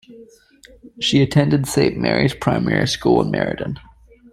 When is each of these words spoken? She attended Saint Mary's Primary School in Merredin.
She 0.99 1.21
attended 1.21 1.67
Saint 1.67 1.95
Mary's 1.95 2.33
Primary 2.33 2.87
School 2.87 3.21
in 3.21 3.29
Merredin. 3.31 3.77